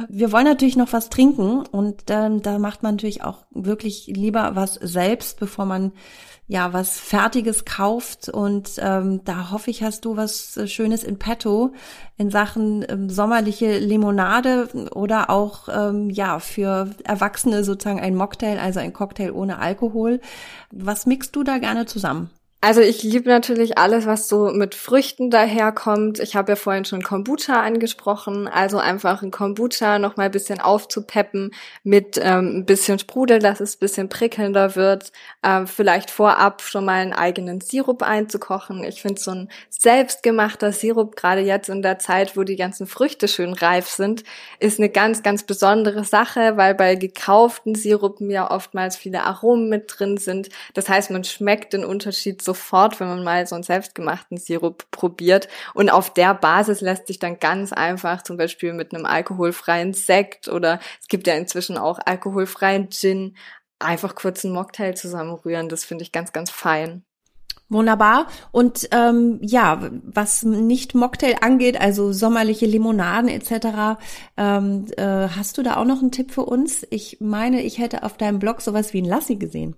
[0.09, 4.53] Wir wollen natürlich noch was trinken und ähm, da macht man natürlich auch wirklich lieber
[4.55, 5.93] was selbst, bevor man
[6.51, 8.29] ja was Fertiges kauft.
[8.29, 11.73] Und ähm, da hoffe ich, hast du was äh, Schönes in petto
[12.17, 18.81] in Sachen ähm, sommerliche Limonade oder auch ähm, ja für Erwachsene sozusagen ein Mocktail, also
[18.81, 20.21] ein Cocktail ohne Alkohol.
[20.73, 22.31] Was mixt du da gerne zusammen?
[22.63, 26.21] Also ich liebe natürlich alles, was so mit Früchten daherkommt.
[26.21, 30.61] Ich habe ja vorhin schon Kombucha angesprochen, also einfach ein Kombucha noch mal ein bisschen
[30.61, 31.53] aufzupeppen
[31.85, 35.11] mit ähm, ein bisschen Sprudel, dass es ein bisschen prickelnder wird.
[35.43, 38.85] Ähm, vielleicht vorab schon mal einen eigenen Sirup einzukochen.
[38.85, 43.27] Ich finde so ein selbstgemachter Sirup, gerade jetzt in der Zeit, wo die ganzen Früchte
[43.27, 44.23] schön reif sind,
[44.59, 49.85] ist eine ganz, ganz besondere Sache, weil bei gekauften Sirupen ja oftmals viele Aromen mit
[49.87, 50.51] drin sind.
[50.75, 55.49] Das heißt, man schmeckt den Unterschied sofort, wenn man mal so einen selbstgemachten Sirup probiert.
[55.75, 60.49] Und auf der Basis lässt sich dann ganz einfach zum Beispiel mit einem alkoholfreien Sekt
[60.49, 63.37] oder es gibt ja inzwischen auch alkoholfreien Gin
[63.79, 65.69] einfach kurz einen Mocktail zusammenrühren.
[65.69, 67.05] Das finde ich ganz, ganz fein.
[67.69, 68.27] Wunderbar.
[68.51, 74.01] Und ähm, ja, was nicht Mocktail angeht, also sommerliche Limonaden etc.,
[74.37, 76.85] ähm, äh, hast du da auch noch einen Tipp für uns?
[76.91, 79.77] Ich meine, ich hätte auf deinem Blog sowas wie ein Lassi gesehen.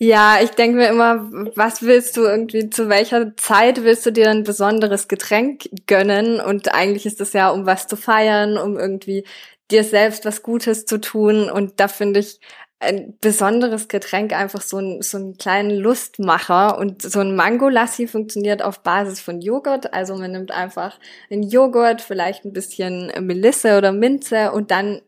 [0.00, 4.30] Ja, ich denke mir immer, was willst du irgendwie, zu welcher Zeit willst du dir
[4.30, 6.40] ein besonderes Getränk gönnen?
[6.40, 9.24] Und eigentlich ist es ja, um was zu feiern, um irgendwie
[9.72, 11.50] dir selbst was Gutes zu tun.
[11.50, 12.38] Und da finde ich
[12.78, 16.78] ein besonderes Getränk einfach so ein, so einen kleinen Lustmacher.
[16.78, 19.92] Und so ein Mango-Lassi funktioniert auf Basis von Joghurt.
[19.94, 20.96] Also man nimmt einfach
[21.28, 25.00] einen Joghurt, vielleicht ein bisschen Melisse oder Minze und dann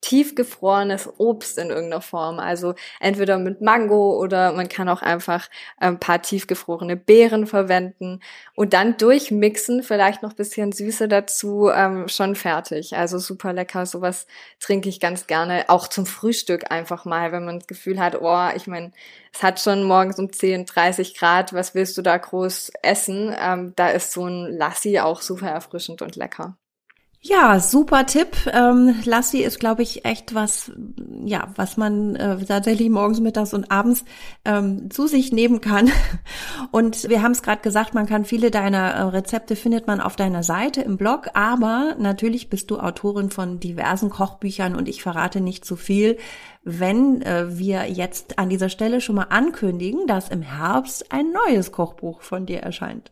[0.00, 2.38] tiefgefrorenes Obst in irgendeiner Form.
[2.38, 8.20] Also entweder mit Mango oder man kann auch einfach ein paar tiefgefrorene Beeren verwenden
[8.54, 12.96] und dann durchmixen, vielleicht noch bisschen Süße dazu, ähm, schon fertig.
[12.96, 13.86] Also super lecker.
[13.86, 14.26] Sowas
[14.60, 18.48] trinke ich ganz gerne, auch zum Frühstück einfach mal, wenn man das Gefühl hat, oh,
[18.54, 18.92] ich meine,
[19.32, 23.34] es hat schon morgens um 10, 30 Grad, was willst du da groß essen?
[23.38, 26.56] Ähm, da ist so ein Lassi auch super erfrischend und lecker.
[27.28, 28.36] Ja, super Tipp.
[28.52, 30.70] Ähm, Lassi ist, glaube ich, echt was,
[31.24, 34.04] ja, was man äh, tatsächlich morgens, mittags und abends
[34.44, 35.90] ähm, zu sich nehmen kann.
[36.70, 40.14] Und wir haben es gerade gesagt, man kann viele deiner äh, Rezepte findet man auf
[40.14, 45.40] deiner Seite im Blog, aber natürlich bist du Autorin von diversen Kochbüchern und ich verrate
[45.40, 46.18] nicht zu viel,
[46.62, 51.72] wenn äh, wir jetzt an dieser Stelle schon mal ankündigen, dass im Herbst ein neues
[51.72, 53.10] Kochbuch von dir erscheint.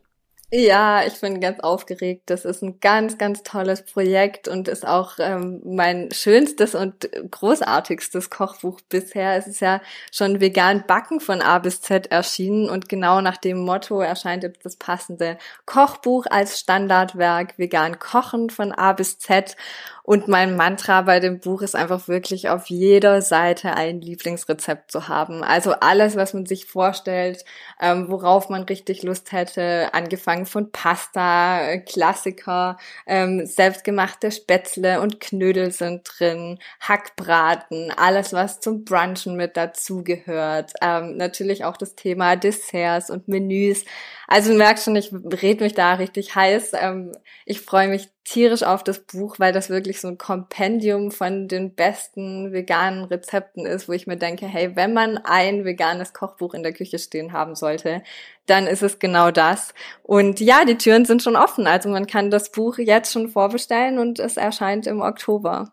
[0.52, 2.24] Ja, ich bin ganz aufgeregt.
[2.26, 8.30] Das ist ein ganz, ganz tolles Projekt und ist auch ähm, mein schönstes und großartigstes
[8.30, 9.36] Kochbuch bisher.
[9.36, 9.80] Es ist ja
[10.12, 14.64] schon vegan Backen von A bis Z erschienen und genau nach dem Motto erscheint jetzt
[14.64, 19.56] das passende Kochbuch als Standardwerk vegan kochen von A bis Z.
[20.06, 25.08] Und mein Mantra bei dem Buch ist einfach wirklich auf jeder Seite ein Lieblingsrezept zu
[25.08, 25.42] haben.
[25.42, 27.42] Also alles, was man sich vorstellt,
[27.80, 35.20] ähm, worauf man richtig Lust hätte, angefangen von Pasta, äh, Klassiker, ähm, selbstgemachte Spätzle und
[35.20, 40.74] Knödel sind drin, Hackbraten, alles, was zum Brunchen mit dazugehört.
[40.82, 43.86] Ähm, natürlich auch das Thema Desserts und Menüs.
[44.28, 46.72] Also du merkst schon, ich red mich da richtig heiß.
[46.74, 47.12] Ähm,
[47.46, 51.74] ich freue mich tierisch auf das Buch, weil das wirklich so ein Kompendium von den
[51.74, 56.62] besten veganen Rezepten ist, wo ich mir denke, hey, wenn man ein veganes Kochbuch in
[56.62, 58.02] der Küche stehen haben sollte,
[58.46, 59.74] dann ist es genau das.
[60.02, 61.66] Und ja, die Türen sind schon offen.
[61.66, 65.72] Also man kann das Buch jetzt schon vorbestellen und es erscheint im Oktober.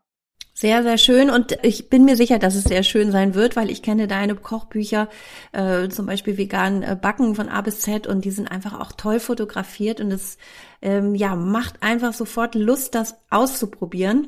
[0.61, 3.71] Sehr, sehr schön und ich bin mir sicher, dass es sehr schön sein wird, weil
[3.71, 5.09] ich kenne deine Kochbücher,
[5.53, 8.91] äh, zum Beispiel vegan äh, Backen von A bis Z und die sind einfach auch
[8.91, 10.37] toll fotografiert und es
[10.83, 14.27] ähm, ja macht einfach sofort Lust, das auszuprobieren.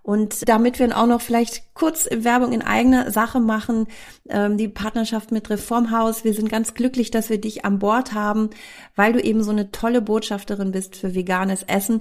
[0.00, 3.86] Und damit wir auch noch vielleicht kurz Werbung in eigener Sache machen,
[4.28, 8.48] ähm, die Partnerschaft mit Reformhaus, wir sind ganz glücklich, dass wir dich an Bord haben,
[8.96, 12.00] weil du eben so eine tolle Botschafterin bist für veganes Essen.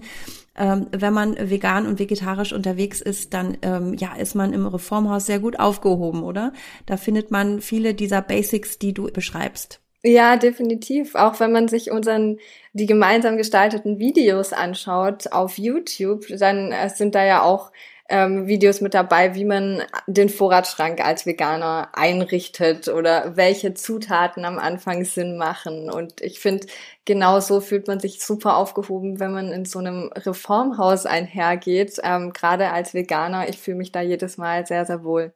[0.56, 5.26] Ähm, wenn man vegan und vegetarisch unterwegs ist, dann ähm, ja ist man im Reformhaus
[5.26, 6.54] sehr gut aufgehoben, oder?
[6.86, 9.80] Da findet man viele dieser Basics, die du beschreibst.
[10.06, 11.16] Ja, definitiv.
[11.16, 12.38] Auch wenn man sich unseren,
[12.74, 17.72] die gemeinsam gestalteten Videos anschaut auf YouTube, dann äh, sind da ja auch
[18.14, 24.60] ähm, Videos mit dabei, wie man den Vorratsschrank als Veganer einrichtet oder welche Zutaten am
[24.60, 25.90] Anfang Sinn machen.
[25.90, 26.68] Und ich finde,
[27.06, 31.98] genau so fühlt man sich super aufgehoben, wenn man in so einem Reformhaus einhergeht.
[32.04, 35.34] Ähm, Gerade als Veganer, ich fühle mich da jedes Mal sehr, sehr wohl.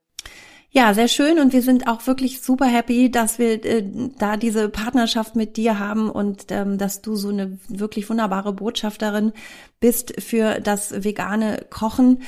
[0.70, 3.84] Ja, sehr schön und wir sind auch wirklich super happy, dass wir äh,
[4.20, 9.32] da diese Partnerschaft mit dir haben und ähm, dass du so eine wirklich wunderbare Botschafterin
[9.80, 12.22] bist für das vegane Kochen.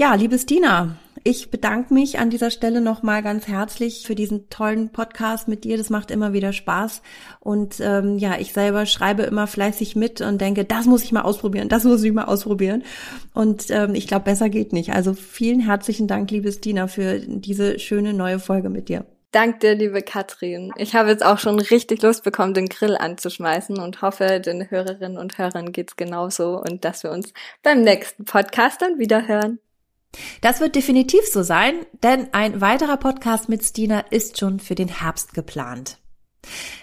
[0.00, 4.88] Ja, liebes Dina, ich bedanke mich an dieser Stelle nochmal ganz herzlich für diesen tollen
[4.92, 5.76] Podcast mit dir.
[5.76, 7.02] Das macht immer wieder Spaß.
[7.38, 11.20] Und ähm, ja, ich selber schreibe immer fleißig mit und denke, das muss ich mal
[11.20, 12.82] ausprobieren, das muss ich mal ausprobieren.
[13.34, 14.90] Und ähm, ich glaube, besser geht nicht.
[14.94, 19.04] Also vielen herzlichen Dank, liebes Dina, für diese schöne neue Folge mit dir.
[19.32, 20.72] Dank dir, liebe Katrin.
[20.78, 25.18] Ich habe jetzt auch schon richtig Lust bekommen, den Grill anzuschmeißen und hoffe, den Hörerinnen
[25.18, 29.58] und Hörern geht's genauso und dass wir uns beim nächsten Podcast dann wieder hören.
[30.40, 34.88] Das wird definitiv so sein, denn ein weiterer Podcast mit Stina ist schon für den
[34.88, 35.98] Herbst geplant.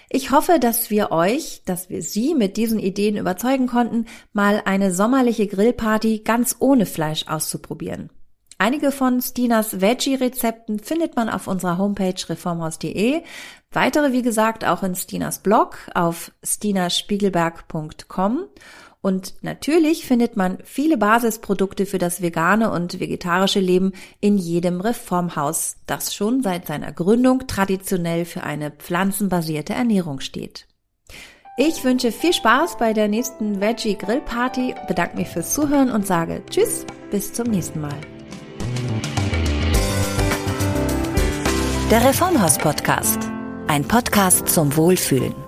[0.08, 4.92] Ich hoffe, dass wir euch, dass wir Sie mit diesen Ideen überzeugen konnten, mal eine
[4.92, 8.10] sommerliche Grillparty ganz ohne Fleisch auszuprobieren.
[8.60, 13.22] Einige von Stinas Veggie-Rezepten findet man auf unserer Homepage reformhaus.de.
[13.70, 18.46] Weitere, wie gesagt, auch in Stinas Blog auf stinaspiegelberg.com.
[19.00, 25.76] Und natürlich findet man viele Basisprodukte für das vegane und vegetarische Leben in jedem Reformhaus,
[25.86, 30.66] das schon seit seiner Gründung traditionell für eine pflanzenbasierte Ernährung steht.
[31.56, 36.06] Ich wünsche viel Spaß bei der nächsten Veggie Grill Party, bedanke mich fürs Zuhören und
[36.06, 37.98] sage Tschüss, bis zum nächsten Mal.
[41.90, 43.18] Der Reformhaus Podcast.
[43.66, 45.47] Ein Podcast zum Wohlfühlen.